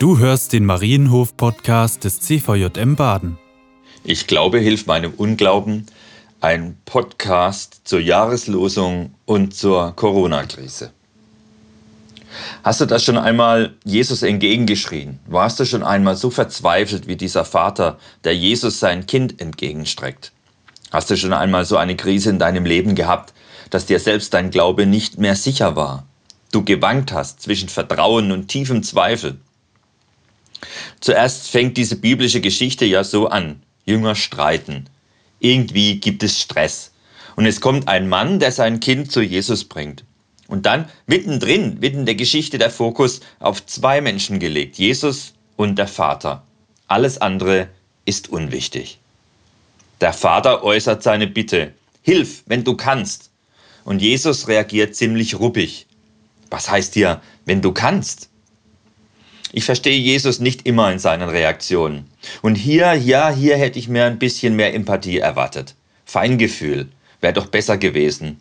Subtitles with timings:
[0.00, 3.36] Du hörst den Marienhof-Podcast des CVJM Baden.
[4.02, 5.84] Ich glaube, hilft meinem Unglauben,
[6.40, 10.90] ein Podcast zur Jahreslosung und zur Corona-Krise.
[12.64, 15.18] Hast du das schon einmal Jesus entgegengeschrien?
[15.26, 20.32] Warst du schon einmal so verzweifelt wie dieser Vater, der Jesus sein Kind entgegenstreckt?
[20.90, 23.34] Hast du schon einmal so eine Krise in deinem Leben gehabt,
[23.68, 26.06] dass dir selbst dein Glaube nicht mehr sicher war?
[26.52, 29.38] Du gewankt hast zwischen Vertrauen und tiefem Zweifel?
[31.00, 33.62] Zuerst fängt diese biblische Geschichte ja so an.
[33.84, 34.86] Jünger streiten.
[35.40, 36.92] Irgendwie gibt es Stress.
[37.36, 40.04] Und es kommt ein Mann, der sein Kind zu Jesus bringt.
[40.48, 45.78] Und dann mittendrin wird in der Geschichte der Fokus auf zwei Menschen gelegt, Jesus und
[45.78, 46.42] der Vater.
[46.88, 47.68] Alles andere
[48.04, 48.98] ist unwichtig.
[50.00, 51.72] Der Vater äußert seine Bitte,
[52.02, 53.30] Hilf, wenn du kannst.
[53.84, 55.86] Und Jesus reagiert ziemlich ruppig.
[56.50, 58.29] Was heißt hier, wenn du kannst?
[59.52, 62.06] Ich verstehe Jesus nicht immer in seinen Reaktionen.
[62.42, 65.74] Und hier, ja, hier hätte ich mir ein bisschen mehr Empathie erwartet.
[66.04, 66.88] Feingefühl
[67.20, 68.40] wäre doch besser gewesen.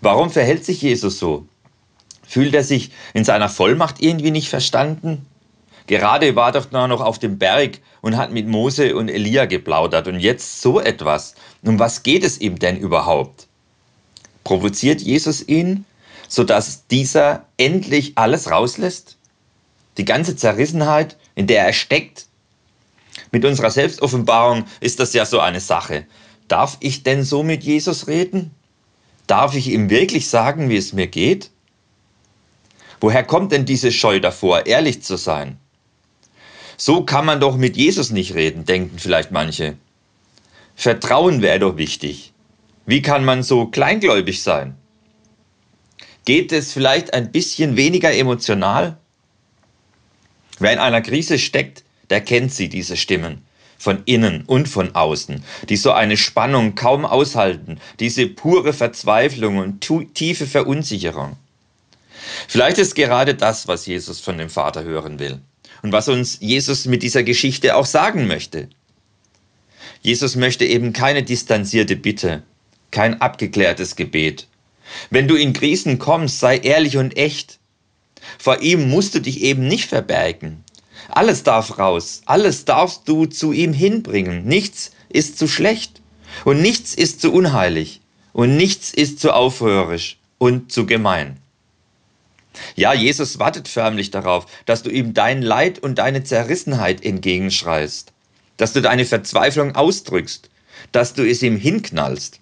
[0.00, 1.46] Warum verhält sich Jesus so?
[2.26, 5.26] Fühlt er sich in seiner Vollmacht irgendwie nicht verstanden?
[5.86, 10.20] Gerade war doch noch auf dem Berg und hat mit Mose und Elia geplaudert und
[10.20, 11.34] jetzt so etwas.
[11.62, 13.48] Um was geht es ihm denn überhaupt?
[14.44, 15.86] Provoziert Jesus ihn,
[16.28, 19.17] sodass dieser endlich alles rauslässt?
[19.98, 22.26] Die ganze Zerrissenheit, in der er steckt.
[23.32, 26.06] Mit unserer Selbstoffenbarung ist das ja so eine Sache.
[26.46, 28.52] Darf ich denn so mit Jesus reden?
[29.26, 31.50] Darf ich ihm wirklich sagen, wie es mir geht?
[33.00, 35.58] Woher kommt denn diese Scheu davor, ehrlich zu sein?
[36.76, 39.76] So kann man doch mit Jesus nicht reden, denken vielleicht manche.
[40.76, 42.32] Vertrauen wäre doch wichtig.
[42.86, 44.76] Wie kann man so kleingläubig sein?
[46.24, 48.96] Geht es vielleicht ein bisschen weniger emotional?
[50.58, 53.42] Wer in einer Krise steckt, der kennt sie, diese Stimmen,
[53.78, 59.86] von innen und von außen, die so eine Spannung kaum aushalten, diese pure Verzweiflung und
[60.14, 61.36] tiefe Verunsicherung.
[62.48, 65.40] Vielleicht ist gerade das, was Jesus von dem Vater hören will
[65.82, 68.68] und was uns Jesus mit dieser Geschichte auch sagen möchte.
[70.02, 72.42] Jesus möchte eben keine distanzierte Bitte,
[72.90, 74.46] kein abgeklärtes Gebet.
[75.10, 77.58] Wenn du in Krisen kommst, sei ehrlich und echt.
[78.38, 80.64] Vor ihm musst du dich eben nicht verbergen.
[81.08, 84.44] Alles darf raus, alles darfst du zu ihm hinbringen.
[84.44, 86.02] Nichts ist zu schlecht
[86.44, 88.00] und nichts ist zu unheilig
[88.32, 91.38] und nichts ist zu aufhörisch und zu gemein.
[92.76, 98.12] Ja, Jesus wartet förmlich darauf, dass du ihm dein Leid und deine Zerrissenheit entgegenschreist,
[98.56, 100.50] dass du deine Verzweiflung ausdrückst,
[100.92, 102.40] dass du es ihm hinknallst.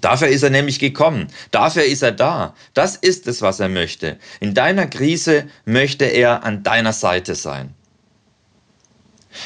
[0.00, 1.28] Dafür ist er nämlich gekommen.
[1.50, 2.54] Dafür ist er da.
[2.74, 4.18] Das ist es, was er möchte.
[4.40, 7.74] In deiner Krise möchte er an deiner Seite sein.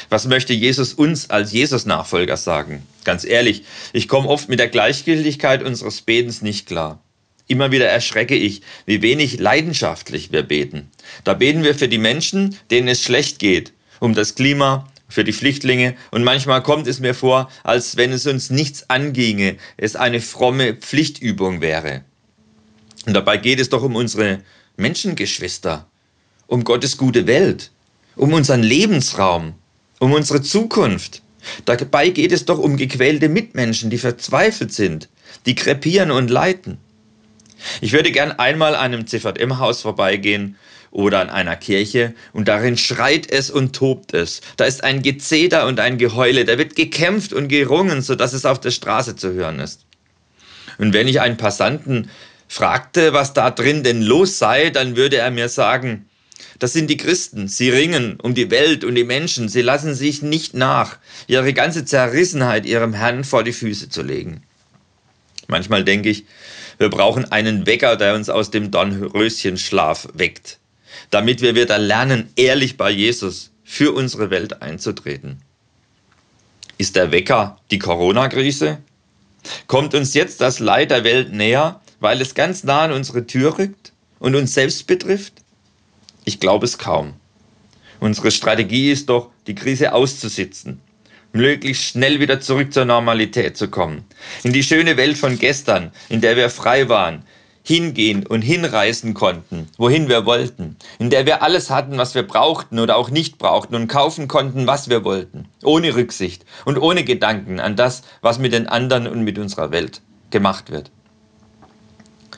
[0.09, 2.85] Was möchte Jesus uns als Jesus-Nachfolger sagen?
[3.03, 6.99] Ganz ehrlich, ich komme oft mit der Gleichgültigkeit unseres Betens nicht klar.
[7.47, 10.89] Immer wieder erschrecke ich, wie wenig leidenschaftlich wir beten.
[11.23, 15.31] Da beten wir für die Menschen, denen es schlecht geht, um das Klima, für die
[15.31, 20.19] Flüchtlinge und manchmal kommt es mir vor, als wenn es uns nichts anginge, es eine
[20.19, 22.03] fromme Pflichtübung wäre.
[23.05, 24.39] Und dabei geht es doch um unsere
[24.75, 25.85] Menschengeschwister,
[26.47, 27.69] um Gottes gute Welt,
[28.15, 29.53] um unseren Lebensraum,
[29.99, 31.21] um unsere Zukunft.
[31.65, 35.09] Dabei geht es doch um gequälte Mitmenschen, die verzweifelt sind,
[35.45, 36.79] die krepieren und leiden.
[37.81, 40.55] Ich würde gern einmal an einem CVM-Haus vorbeigehen
[40.93, 44.41] oder an einer Kirche und darin schreit es und tobt es.
[44.57, 48.59] Da ist ein Gezeder und ein Geheule, da wird gekämpft und gerungen, sodass es auf
[48.59, 49.85] der Straße zu hören ist.
[50.77, 52.09] Und wenn ich einen Passanten
[52.47, 56.07] fragte, was da drin denn los sei, dann würde er mir sagen,
[56.59, 60.21] das sind die Christen, sie ringen um die Welt und die Menschen, sie lassen sich
[60.21, 64.43] nicht nach, ihre ganze Zerrissenheit ihrem Herrn vor die Füße zu legen.
[65.47, 66.25] Manchmal denke ich,
[66.77, 70.59] wir brauchen einen Wecker, der uns aus dem Dornröschenschlaf weckt
[71.09, 75.41] damit wir wieder lernen, ehrlich bei Jesus für unsere Welt einzutreten.
[76.77, 78.79] Ist der Wecker die Corona-Krise?
[79.67, 83.57] Kommt uns jetzt das Leid der Welt näher, weil es ganz nah an unsere Tür
[83.57, 85.33] rückt und uns selbst betrifft?
[86.25, 87.13] Ich glaube es kaum.
[87.99, 90.81] Unsere Strategie ist doch, die Krise auszusitzen,
[91.31, 94.05] möglichst schnell wieder zurück zur Normalität zu kommen,
[94.43, 97.23] in die schöne Welt von gestern, in der wir frei waren,
[97.63, 102.77] hingehen und hinreisen konnten, wohin wir wollten, in der wir alles hatten, was wir brauchten
[102.77, 107.61] oder auch nicht brauchten und kaufen konnten, was wir wollten, ohne Rücksicht und ohne Gedanken
[107.61, 110.91] an das, was mit den anderen und mit unserer Welt gemacht wird.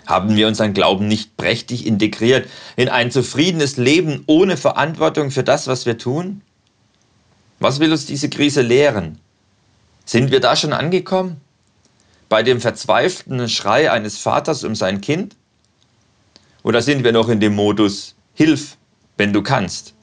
[0.05, 5.65] Haben wir unseren Glauben nicht prächtig integriert in ein zufriedenes Leben ohne Verantwortung für das,
[5.65, 6.41] was wir tun?
[7.59, 9.17] Was will uns diese Krise lehren?
[10.05, 11.41] Sind wir da schon angekommen?
[12.29, 15.35] Bei dem verzweifelten Schrei eines Vaters um sein Kind?
[16.63, 18.77] Oder sind wir noch in dem Modus, Hilf,
[19.17, 19.93] wenn du kannst?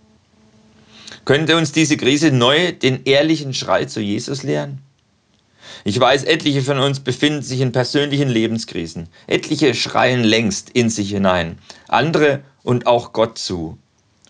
[1.24, 4.78] Könnte uns diese Krise neu den ehrlichen Schrei zu Jesus lehren?
[5.84, 9.08] Ich weiß, etliche von uns befinden sich in persönlichen Lebenskrisen.
[9.26, 11.58] Etliche schreien längst in sich hinein,
[11.88, 13.78] andere und auch Gott zu.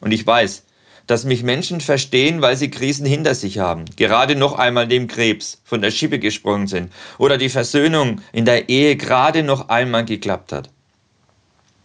[0.00, 0.64] Und ich weiß,
[1.06, 5.60] dass mich Menschen verstehen, weil sie Krisen hinter sich haben, gerade noch einmal dem Krebs
[5.64, 10.52] von der Schippe gesprungen sind oder die Versöhnung in der Ehe gerade noch einmal geklappt
[10.52, 10.70] hat.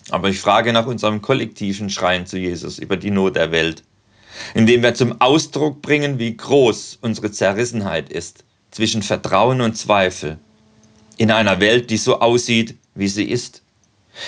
[0.09, 3.83] Aber ich frage nach unserem kollektiven Schreien zu Jesus über die Not der Welt,
[4.53, 10.37] indem wir zum Ausdruck bringen, wie groß unsere Zerrissenheit ist zwischen Vertrauen und Zweifel
[11.17, 13.63] in einer Welt, die so aussieht, wie sie ist.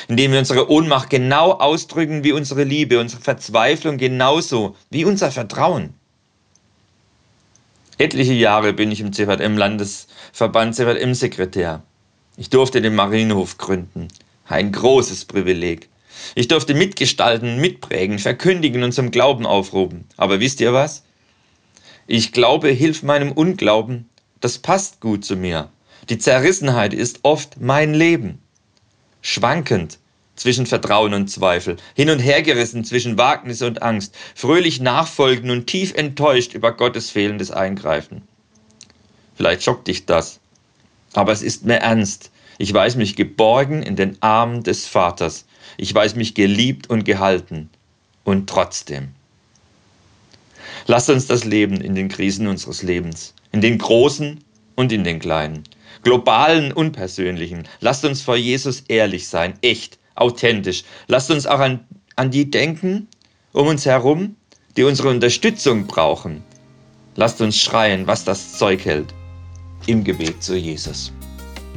[0.07, 5.93] Indem wir unsere Ohnmacht genau ausdrücken wie unsere Liebe, unsere Verzweiflung genauso wie unser Vertrauen.
[7.97, 11.83] Etliche Jahre bin ich im CVM-Landesverband CVM-Sekretär.
[12.37, 14.07] Ich durfte den Marienhof gründen.
[14.47, 15.89] Ein großes Privileg.
[16.35, 20.05] Ich durfte mitgestalten, mitprägen, verkündigen und zum Glauben aufrufen.
[20.17, 21.03] Aber wisst ihr was?
[22.07, 24.09] Ich glaube, hilf meinem Unglauben,
[24.39, 25.69] das passt gut zu mir.
[26.09, 28.39] Die Zerrissenheit ist oft mein Leben.
[29.21, 29.99] Schwankend
[30.35, 35.67] zwischen Vertrauen und Zweifel, hin und her gerissen zwischen Wagnis und Angst, fröhlich nachfolgen und
[35.67, 38.21] tief enttäuscht über Gottes fehlendes Eingreifen.
[39.35, 40.39] Vielleicht schockt dich das,
[41.13, 42.31] aber es ist mir ernst.
[42.57, 45.45] Ich weiß mich geborgen in den Armen des Vaters.
[45.77, 47.69] Ich weiß mich geliebt und gehalten.
[48.23, 49.09] Und trotzdem.
[50.87, 54.43] Lasst uns das Leben in den Krisen unseres Lebens, in den großen
[54.75, 55.63] und in den kleinen,
[56.03, 57.67] globalen und persönlichen.
[57.79, 60.83] Lasst uns vor Jesus ehrlich sein, echt, authentisch.
[61.07, 61.81] Lasst uns auch an,
[62.15, 63.07] an die denken
[63.51, 64.35] um uns herum,
[64.77, 66.43] die unsere Unterstützung brauchen.
[67.15, 69.13] Lasst uns schreien, was das Zeug hält,
[69.87, 71.11] im Gebet zu Jesus.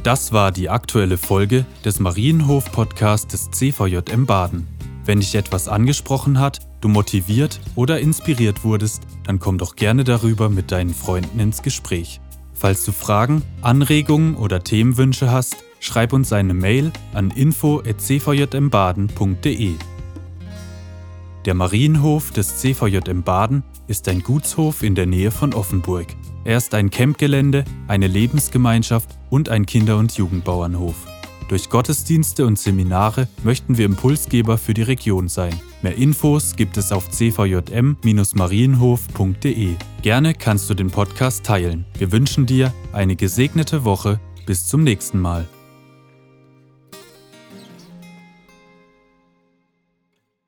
[0.03, 4.67] Das war die aktuelle Folge des Marienhof-Podcasts des CVJM Baden.
[5.05, 10.49] Wenn dich etwas angesprochen hat, du motiviert oder inspiriert wurdest, dann komm doch gerne darüber
[10.49, 12.21] mit deinen Freunden ins Gespräch.
[12.53, 19.71] Falls du Fragen, Anregungen oder Themenwünsche hast, schreib uns eine Mail an info@cvjmbaden.de.
[21.45, 26.07] Der Marienhof des CVJM Baden ist ein Gutshof in der Nähe von Offenburg.
[26.45, 30.95] Er ist ein Campgelände, eine Lebensgemeinschaft und ein Kinder- und Jugendbauernhof.
[31.53, 35.53] Durch Gottesdienste und Seminare möchten wir Impulsgeber für die Region sein.
[35.83, 39.75] Mehr Infos gibt es auf cvjm-marienhof.de.
[40.01, 41.85] Gerne kannst du den Podcast teilen.
[41.95, 44.19] Wir wünschen dir eine gesegnete Woche.
[44.47, 45.47] Bis zum nächsten Mal.